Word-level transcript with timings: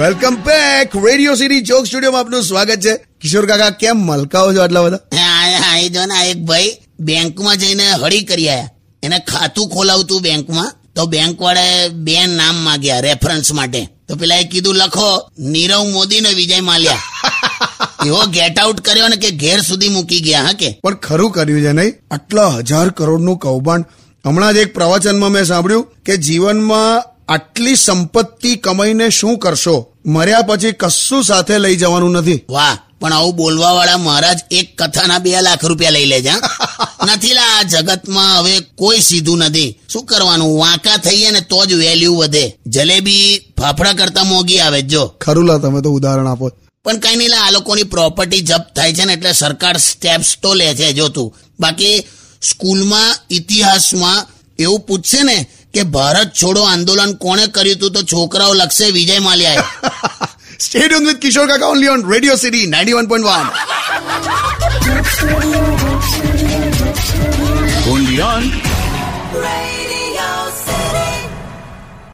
Welcome 0.00 0.34
back. 0.34 0.96
Radio 1.04 1.34
city 1.34 1.60
joke 1.60 1.86
સ્ટુડિયોમાં 1.86 2.20
આપનું 2.20 2.42
સ્વાગત 2.42 2.80
છે. 2.80 2.94
કિશોર 2.94 3.46
કાકા 3.46 3.70
કેમ 3.70 3.96
મલકાઓ 3.96 4.54
છો 4.54 4.60
આટલા 4.60 4.82
બધા? 4.82 4.98
એ 5.78 5.88
જો 5.88 6.00
ને 6.04 6.30
એક 6.30 6.36
ભાઈ 6.36 6.76
બેંકમાં 7.00 7.56
જઈને 7.56 7.90
હળી 7.90 8.22
કરી 8.22 8.48
આયા. 8.48 8.70
એને 9.02 9.18
ખાતું 9.18 9.70
ખોલાવતું 9.70 10.22
બેંકમાં. 10.22 10.72
તો 10.96 11.06
બેંક 11.06 11.40
વાળાએ 11.40 11.88
બે 11.88 12.26
નામ 12.26 12.54
માંગ્યા 12.54 13.00
રેફરન્સ 13.00 13.52
માટે. 13.52 13.88
તો 14.08 14.16
પેલા 14.16 14.36
એ 14.36 14.44
કીધું 14.44 14.74
લખો 14.74 15.30
નીરવ 15.38 15.84
મોદી 15.84 16.20
ને 16.20 16.28
વિજય 16.28 16.60
માલ્યા. 16.60 16.98
એવો 18.06 18.22
ગેટ 18.26 18.58
આઉટ 18.58 18.80
કર્યો 18.80 19.08
ને 19.08 19.16
કે 19.16 19.30
ઘેર 19.30 19.60
સુધી 19.60 19.88
મૂકી 19.88 20.20
ગયા 20.20 20.42
હા 20.42 20.52
કે? 20.52 20.80
પણ 20.82 20.94
ખરું 20.94 21.30
કર્યું 21.30 21.62
છે 21.62 21.72
નહીં. 21.72 22.14
આટલા 22.14 22.48
હજાર 22.48 22.90
કરોડનું 22.90 23.38
કૌભાંડ. 23.38 23.84
હમણાં 24.26 24.54
જ 24.54 24.56
એક 24.56 24.74
પ્રવચનમાં 24.74 25.30
મેં 25.30 25.44
સાંભળ્યું 25.44 25.86
કે 26.06 26.16
જીવનમાં 26.16 27.10
આટલી 27.30 27.76
સંપત્તિ 27.76 28.56
કમાઈને 28.56 29.10
શું 29.10 29.38
કરશો? 29.38 29.86
મર્યા 30.06 30.42
પછી 30.42 30.72
કશું 30.72 31.24
સાથે 31.24 31.58
લઈ 31.58 31.76
જવાનું 31.76 32.12
નથી. 32.12 32.44
વાહ 32.48 32.78
પણ 33.00 33.12
આવું 33.12 33.36
બોલવા 33.36 33.74
વાળા 33.74 33.96
મહારાજ 33.96 34.38
એક 34.50 34.82
કથાના 34.82 35.18
બે 35.18 35.42
લાખ 35.42 35.64
રૂપિયા 35.64 35.90
લઈ 35.90 36.06
લેજે? 36.06 36.32
નથી 37.14 37.34
લા 37.34 37.58
આ 37.58 37.64
જગતમાં 37.64 38.40
હવે 38.40 38.60
કોઈ 38.60 39.02
સીધું 39.02 39.38
નથી. 39.38 39.78
શું 39.92 40.06
કરવાનું? 40.06 40.58
વાંકા 40.58 40.98
થઈએ 40.98 41.30
ને 41.30 41.40
તો 41.40 41.66
જ 41.66 41.74
વેલ્યુ 41.74 42.16
વધે. 42.16 42.58
જલેબી 42.66 43.38
ફાફડા 43.60 43.94
કરતા 43.94 44.24
મોંઘી 44.24 44.60
આવે 44.60 44.82
જો. 44.82 45.14
ખરું 45.20 45.46
લા 45.46 45.58
તમે 45.58 45.82
તો 45.82 45.90
ઉદાહરણ 45.92 46.26
આપો. 46.26 46.50
પણ 46.84 46.98
કઈ 46.98 47.16
નહીં 47.16 47.30
લા 47.30 47.44
આ 47.46 47.50
લોકોની 47.50 47.84
પ્રોપર્ટી 47.84 48.40
જપ્ત 48.40 48.74
થાય 48.74 48.92
છે 48.92 49.04
ને 49.04 49.12
એટલે 49.12 49.32
સરકાર 49.32 49.78
સ્ટેપ્સ 49.78 50.38
તો 50.42 50.54
લે 50.54 50.74
છે 50.74 50.92
જો 50.92 51.08
તું. 51.08 51.34
બાકી 51.60 52.06
સ્કૂલમાં 52.42 53.14
ઇતિહાસમાં 53.30 54.26
એવું 54.58 54.80
પૂછશે 54.80 55.22
ને 55.22 55.46
કે 55.74 55.82
ભારત 55.88 56.30
છોડો 56.34 56.62
આંદોલન 56.64 57.12
કોણે 57.16 57.44
કર્યું 57.48 57.76
હતું 57.76 57.92
તો 57.92 58.00
છોકરાઓ 58.04 58.54
લખશે 58.54 58.86
Vijay 58.90 59.16
Mallya 59.20 59.64
stadium 60.60 61.04
with 61.04 61.20
Kishore 61.20 61.46
Kaka 61.48 61.68
only 61.68 61.90
on 61.90 62.02
radio 62.10 62.38
city 62.38 62.66
ninety 62.66 62.96
one 62.96 63.08
point 63.08 63.28
one 63.28 63.46
only 67.90 68.20
on 68.24 68.44